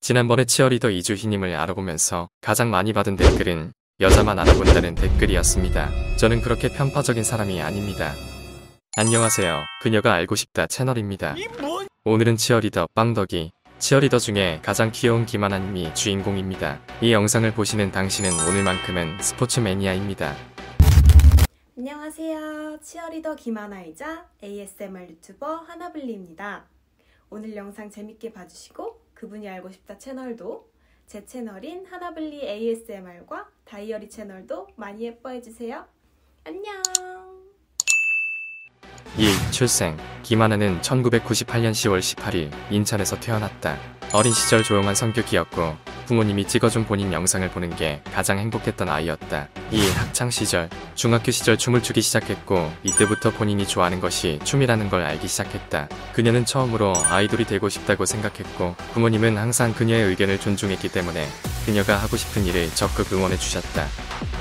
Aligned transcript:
지난번에 0.00 0.46
치어리더 0.46 0.88
이주희님을 0.90 1.54
알아보면서 1.54 2.30
가장 2.40 2.70
많이 2.70 2.94
받은 2.94 3.16
댓글은 3.16 3.72
여자만 4.00 4.38
알아본다는 4.38 4.94
댓글이었습니다. 4.94 6.16
저는 6.16 6.40
그렇게 6.40 6.68
편파적인 6.68 7.22
사람이 7.22 7.60
아닙니다. 7.60 8.14
안녕하세요. 8.96 9.62
그녀가 9.82 10.14
알고 10.14 10.36
싶다 10.36 10.66
채널입니다. 10.66 11.34
오늘은 12.04 12.36
치어리더 12.36 12.88
빵덕이 12.94 13.52
치어리더 13.78 14.18
중에 14.18 14.60
가장 14.62 14.90
귀여운 14.90 15.26
김하나님이 15.26 15.94
주인공입니다. 15.94 16.80
이 17.02 17.12
영상을 17.12 17.52
보시는 17.52 17.92
당신은 17.92 18.30
오늘만큼은 18.48 19.20
스포츠 19.20 19.60
매니아입니다. 19.60 20.34
안녕하세요. 21.76 22.78
치어리더 22.82 23.36
김하나이자 23.36 24.28
ASMR 24.42 25.10
유튜버 25.10 25.56
하나블리입니다. 25.68 26.64
오늘 27.28 27.54
영상 27.54 27.90
재밌게 27.90 28.32
봐주시고 28.32 28.89
그분이 29.20 29.46
알고 29.50 29.70
싶다 29.70 29.98
채널도 29.98 30.66
제 31.06 31.26
채널인 31.26 31.84
하나블리 31.84 32.42
ASMR과 32.42 33.50
다이어리 33.66 34.08
채널도 34.08 34.68
많이 34.76 35.04
예뻐해주세요. 35.04 35.84
안녕! 36.44 36.82
1. 39.18 39.28
출생 39.50 39.98
김하나는 40.22 40.80
1998년 40.80 41.72
10월 41.72 41.98
18일 41.98 42.50
인천에서 42.72 43.20
태어났다. 43.20 43.76
어린 44.14 44.32
시절 44.32 44.62
조용한 44.62 44.94
성격이었고 44.94 45.89
부모님이 46.10 46.44
찍어준 46.48 46.86
본인 46.86 47.12
영상을 47.12 47.48
보는 47.50 47.76
게 47.76 48.02
가장 48.12 48.40
행복했던 48.40 48.88
아이였다. 48.88 49.46
2. 49.70 49.90
학창 49.90 50.28
시절 50.28 50.68
중학교 50.96 51.30
시절 51.30 51.56
춤을 51.56 51.84
추기 51.84 52.00
시작했고 52.00 52.72
이때부터 52.82 53.30
본인이 53.30 53.64
좋아하는 53.64 54.00
것이 54.00 54.40
춤이라는 54.42 54.90
걸 54.90 55.02
알기 55.02 55.28
시작했다. 55.28 55.88
그녀는 56.12 56.44
처음으로 56.44 56.94
아이돌이 56.96 57.44
되고 57.44 57.68
싶다고 57.68 58.06
생각했고 58.06 58.74
부모님은 58.92 59.38
항상 59.38 59.72
그녀의 59.72 60.06
의견을 60.06 60.40
존중했기 60.40 60.88
때문에 60.88 61.28
그녀가 61.64 61.96
하고 61.96 62.16
싶은 62.16 62.44
일을 62.44 62.74
적극 62.74 63.12
응원해 63.12 63.36
주셨다. 63.36 63.86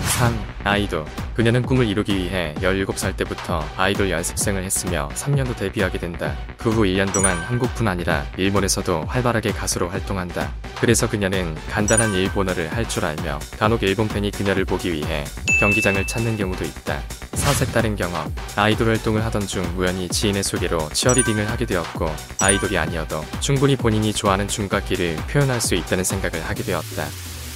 3. 0.00 0.38
아이돌 0.64 1.04
그녀는 1.34 1.62
꿈을 1.62 1.86
이루기 1.86 2.16
위해 2.16 2.54
17살 2.60 3.16
때부터 3.16 3.64
아이돌 3.76 4.10
연습생을 4.10 4.64
했으며 4.64 5.08
3년 5.14 5.46
후 5.46 5.54
데뷔하게 5.54 5.98
된다. 5.98 6.36
그 6.56 6.70
후 6.70 6.82
1년 6.82 7.12
동안 7.12 7.36
한국뿐 7.38 7.86
아니라 7.88 8.26
일본에서도 8.36 9.04
활발하게 9.06 9.52
가수로 9.52 9.88
활동한다. 9.88 10.52
그래서 10.80 11.08
그녀는 11.08 11.56
간단한 11.70 12.12
일본어를 12.14 12.74
할 12.74 12.88
줄 12.88 13.04
알며 13.04 13.38
간혹 13.58 13.82
일본 13.82 14.08
팬이 14.08 14.30
그녀를 14.30 14.64
보기 14.64 14.92
위해 14.92 15.24
경기장을 15.60 16.04
찾는 16.06 16.36
경우도 16.38 16.64
있다. 16.64 17.00
사색 17.34 17.72
다른 17.72 17.94
경험 17.96 18.34
아이돌 18.56 18.88
활동을 18.88 19.24
하던 19.26 19.46
중 19.46 19.62
우연히 19.76 20.08
지인의 20.08 20.42
소개로 20.42 20.88
치어리딩을 20.92 21.48
하게 21.50 21.66
되었고 21.66 22.10
아이돌이 22.40 22.76
아니어도 22.78 23.24
충분히 23.40 23.76
본인이 23.76 24.12
좋아하는 24.12 24.48
춤과 24.48 24.80
길을 24.80 25.16
표현할 25.30 25.60
수 25.60 25.74
있다는 25.74 26.02
생각을 26.04 26.44
하게 26.44 26.62
되었다. 26.64 27.04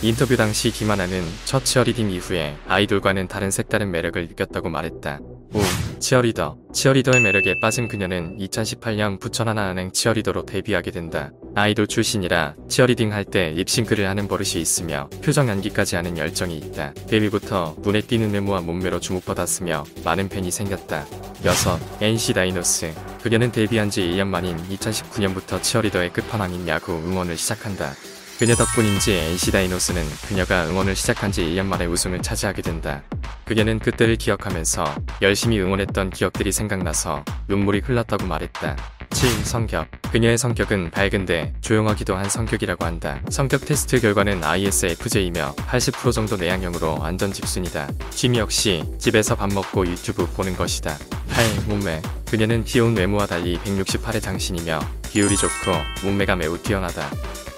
인터뷰 0.00 0.36
당시 0.36 0.70
김하나는 0.70 1.24
첫 1.44 1.64
치어리딩 1.64 2.10
이후에 2.12 2.56
아이돌과는 2.68 3.26
다른 3.26 3.50
색다른 3.50 3.90
매력을 3.90 4.28
느꼈다고 4.28 4.68
말했다. 4.68 5.18
5. 5.52 5.60
치어리더 5.98 6.56
치어리더의 6.72 7.20
매력에 7.20 7.54
빠진 7.60 7.88
그녀는 7.88 8.38
2018년 8.38 9.18
부천하나은행 9.18 9.90
치어리더로 9.90 10.46
데뷔하게 10.46 10.92
된다. 10.92 11.32
아이돌 11.56 11.88
출신이라 11.88 12.54
치어리딩 12.68 13.12
할 13.12 13.24
때 13.24 13.50
립싱크를 13.50 14.08
하는 14.08 14.28
버릇이 14.28 14.60
있으며 14.60 15.10
표정 15.24 15.48
연기까지 15.48 15.96
하는 15.96 16.16
열정이 16.16 16.56
있다. 16.58 16.94
데뷔부터 17.08 17.74
눈에 17.80 18.00
띄는 18.00 18.32
외모와 18.32 18.60
몸매로 18.60 19.00
주목받았으며 19.00 19.84
많은 20.04 20.28
팬이 20.28 20.52
생겼다. 20.52 21.06
6. 21.44 22.02
NC 22.02 22.34
다이노스 22.34 22.94
그녀는 23.24 23.50
데뷔한 23.50 23.90
지 23.90 24.02
1년 24.02 24.28
만인 24.28 24.56
2019년부터 24.68 25.60
치어리더의 25.60 26.12
끝판왕인 26.12 26.68
야구 26.68 26.92
응원을 26.92 27.36
시작한다. 27.36 27.94
그녀 28.38 28.54
덕분인지 28.54 29.14
NC 29.14 29.50
다이노스는 29.50 30.00
그녀가 30.28 30.64
응원을 30.68 30.94
시작한 30.94 31.32
지 31.32 31.42
1년 31.42 31.66
만에 31.66 31.86
우승을 31.86 32.22
차지하게 32.22 32.62
된다. 32.62 33.02
그녀는 33.44 33.80
그때를 33.80 34.14
기억하면서 34.14 34.94
열심히 35.22 35.58
응원했던 35.58 36.10
기억들이 36.10 36.52
생각나서 36.52 37.24
눈물이 37.48 37.80
흘렀다고 37.80 38.26
말했다. 38.26 38.76
7. 39.10 39.28
성격 39.44 39.88
그녀의 40.12 40.38
성격은 40.38 40.92
밝은데 40.92 41.52
조용하기도 41.62 42.14
한 42.14 42.28
성격이라고 42.28 42.84
한다. 42.84 43.20
성격 43.28 43.64
테스트 43.64 44.00
결과는 44.00 44.44
ISFJ이며 44.44 45.56
80% 45.56 46.12
정도 46.12 46.36
내향형으로 46.36 46.98
완전 47.00 47.32
집순이다. 47.32 47.90
취미 48.10 48.38
역시 48.38 48.84
집에서 49.00 49.34
밥 49.34 49.52
먹고 49.52 49.84
유튜브 49.84 50.26
보는 50.26 50.56
것이다. 50.56 50.96
8. 51.30 51.44
몸매 51.66 52.00
그녀는 52.30 52.62
귀여운 52.62 52.96
외모와 52.96 53.26
달리 53.26 53.58
168의 53.58 54.22
장신이며 54.22 54.78
비율이 55.10 55.36
좋고 55.36 55.72
몸매가 56.04 56.36
매우 56.36 56.56
뛰어나다. 56.56 57.10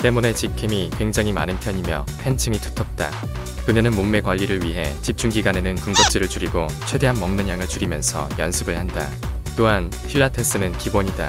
때문에 0.02 0.32
직캠이 0.32 0.90
굉장히 0.96 1.32
많은 1.32 1.58
편이며 1.60 2.06
팬층이 2.22 2.58
두텁다. 2.58 3.10
그녀는 3.66 3.94
몸매 3.94 4.20
관리를 4.20 4.64
위해 4.64 4.92
집중 5.02 5.30
기간에는 5.30 5.76
군것질을 5.76 6.28
줄이고 6.28 6.66
최대한 6.86 7.18
먹는 7.20 7.48
양을 7.48 7.68
줄이면서 7.68 8.28
연습을 8.38 8.78
한다. 8.78 9.08
또한 9.56 9.90
필라테스는 10.08 10.72
기본이다. 10.78 11.28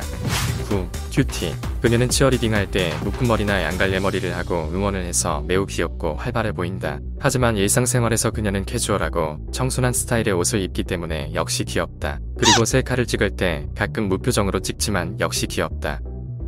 9. 0.69 0.87
cutie 1.11 1.53
그녀는 1.81 2.07
치어리딩 2.07 2.53
할 2.53 2.65
때 2.71 2.93
묶은 3.03 3.27
머리나 3.27 3.61
양갈래 3.63 3.99
머리를 3.99 4.33
하고 4.37 4.69
응원을 4.73 5.03
해서 5.03 5.43
매우 5.45 5.65
귀엽고 5.65 6.15
활발해 6.15 6.53
보인다. 6.53 6.99
하지만 7.19 7.57
일상생활에서 7.57 8.31
그녀는 8.31 8.63
캐주얼하고 8.63 9.39
청순한 9.51 9.91
스타일의 9.91 10.31
옷을 10.31 10.61
입기 10.61 10.83
때문에 10.85 11.31
역시 11.33 11.65
귀엽다. 11.65 12.19
그리고 12.37 12.63
셀카를 12.63 13.05
찍을 13.05 13.31
때 13.31 13.67
가끔 13.75 14.07
무표정으로 14.07 14.61
찍지만 14.61 15.19
역시 15.19 15.47
귀엽다. 15.47 15.99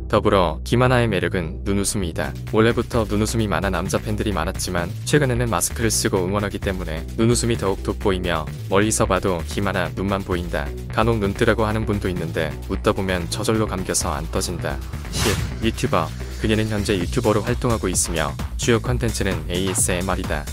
더불어 0.08 0.60
김하나의 0.64 1.08
매력은 1.08 1.62
눈웃음이다. 1.64 2.32
원래부터 2.52 3.06
눈웃음이 3.08 3.48
많아 3.48 3.70
남자 3.70 3.98
팬들이 3.98 4.32
많았지만 4.32 4.90
최근에는 5.04 5.50
마스크를 5.50 5.90
쓰고 5.90 6.24
응원하기 6.24 6.58
때문에 6.58 7.06
눈웃음이 7.16 7.56
더욱 7.56 7.82
돋보이며 7.82 8.46
멀리서 8.70 9.06
봐도 9.06 9.42
김하나 9.48 9.88
눈만 9.96 10.22
보인다. 10.22 10.66
간혹 10.92 11.18
눈뜨라고 11.18 11.64
하는 11.64 11.84
분도 11.84 12.08
있는데 12.08 12.52
웃다 12.68 12.92
보면 12.92 13.28
저절로 13.30 13.66
감겨서 13.66 14.12
안 14.12 14.30
떠진다. 14.30 14.78
10. 15.60 15.64
유튜버 15.64 16.06
그녀는 16.40 16.68
현재 16.68 16.96
유튜버로 16.98 17.40
활동하고 17.42 17.88
있으며 17.88 18.32
주요 18.56 18.80
컨텐츠는 18.80 19.46
ASMR이다. 19.50 20.44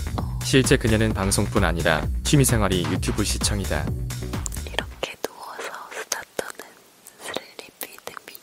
실제 0.42 0.76
그녀는 0.76 1.12
방송뿐 1.14 1.62
아니라 1.64 2.04
취미생활이 2.24 2.84
유튜브 2.90 3.22
시청이다. 3.24 3.84
이렇게 4.66 5.14
누워서 5.22 5.70
수다 5.92 6.20
떠는 6.36 6.64
스릴리피드미 7.20 8.38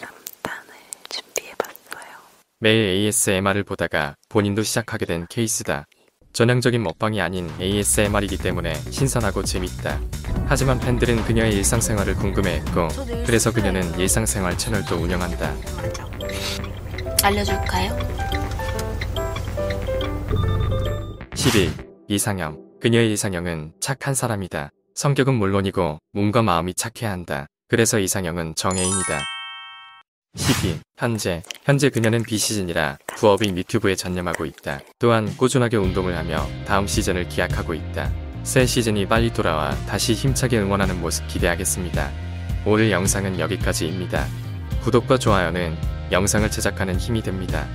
3탄을 0.00 0.70
준비해봤어요. 1.10 2.16
매일 2.60 2.88
ASMR을 2.88 3.62
보다가 3.62 4.16
본인도 4.28 4.64
시작하게 4.64 5.06
된 5.06 5.26
케이스다. 5.30 5.86
전형적인 6.32 6.82
먹방이 6.82 7.20
아닌 7.20 7.48
ASMR이기 7.60 8.38
때문에 8.38 8.74
신선하고 8.74 9.44
재밌다. 9.44 10.00
하지만 10.46 10.80
팬들은 10.80 11.22
그녀의 11.24 11.54
일상생활을 11.54 12.16
궁금해했고 12.16 12.88
그래서 13.24 13.52
그녀는 13.52 13.96
일상생활 13.96 14.58
채널도 14.58 14.96
운영한다. 14.96 15.54
알려줄까요? 17.22 17.96
11. 21.36 21.70
이상형 22.08 22.80
그녀의 22.80 23.12
이상형은 23.12 23.74
착한 23.80 24.14
사람이다. 24.14 24.70
성격은 24.96 25.34
물론이고 25.34 25.98
몸과 26.10 26.42
마음이 26.42 26.74
착해야 26.74 27.12
한다. 27.12 27.46
그래서 27.68 28.00
이상형은 28.00 28.56
정해인이다. 28.56 29.37
12. 30.36 30.80
현재 30.96 31.42
현재 31.64 31.88
그녀는 31.90 32.22
비시즌이라 32.22 32.98
부업인 33.16 33.56
유튜브에 33.56 33.94
전념하고 33.94 34.44
있다. 34.44 34.80
또한 34.98 35.36
꾸준하게 35.36 35.76
운동을 35.76 36.16
하며 36.16 36.46
다음 36.66 36.86
시즌을 36.86 37.28
기약하고 37.28 37.74
있다. 37.74 38.12
새 38.42 38.66
시즌이 38.66 39.06
빨리 39.06 39.32
돌아와 39.32 39.74
다시 39.86 40.14
힘차게 40.14 40.58
응원하는 40.58 41.00
모습 41.00 41.26
기대하겠습니다. 41.28 42.10
오늘 42.64 42.90
영상은 42.90 43.38
여기까지입니다. 43.38 44.26
구독과 44.82 45.18
좋아요는 45.18 45.76
영상을 46.12 46.50
제작하는 46.50 46.96
힘이 46.96 47.22
됩니다. 47.22 47.66